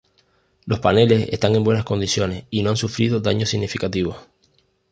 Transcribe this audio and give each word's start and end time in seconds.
Los 0.65 0.79
paneles 0.79 1.29
están 1.31 1.53
en 1.53 1.63
buenas 1.63 1.83
condiciones 1.83 2.45
y 2.49 2.63
no 2.63 2.71
han 2.71 2.75
sufrido 2.75 3.19
daños 3.19 3.49
significativos. 3.51 4.17